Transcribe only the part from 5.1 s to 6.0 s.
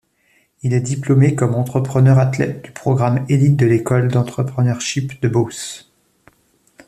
de Beauce.